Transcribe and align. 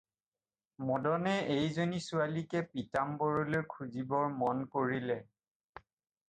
মদনে 0.91 1.33
এইজনী 1.57 1.99
ছোৱালীকে 2.05 2.63
পীতাম্বৰলৈ 2.71 3.63
খুজিবৰ 3.75 4.27
মন 4.41 4.65
কৰিলে। 4.79 5.21